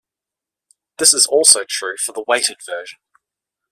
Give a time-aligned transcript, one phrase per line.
[0.97, 2.97] This is also true for the weighted version.